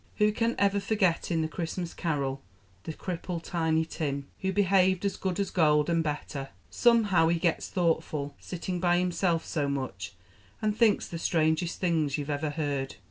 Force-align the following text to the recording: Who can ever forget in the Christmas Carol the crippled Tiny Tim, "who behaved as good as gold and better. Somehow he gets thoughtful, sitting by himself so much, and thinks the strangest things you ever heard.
Who 0.15 0.31
can 0.31 0.55
ever 0.57 0.79
forget 0.79 1.29
in 1.29 1.43
the 1.43 1.47
Christmas 1.47 1.93
Carol 1.93 2.41
the 2.85 2.93
crippled 2.93 3.43
Tiny 3.43 3.85
Tim, 3.85 4.25
"who 4.39 4.51
behaved 4.51 5.05
as 5.05 5.15
good 5.15 5.39
as 5.39 5.51
gold 5.51 5.91
and 5.91 6.03
better. 6.03 6.49
Somehow 6.71 7.27
he 7.27 7.37
gets 7.37 7.67
thoughtful, 7.67 8.33
sitting 8.39 8.79
by 8.79 8.97
himself 8.97 9.45
so 9.45 9.69
much, 9.69 10.15
and 10.59 10.75
thinks 10.75 11.07
the 11.07 11.19
strangest 11.19 11.79
things 11.79 12.17
you 12.17 12.25
ever 12.29 12.49
heard. 12.49 12.95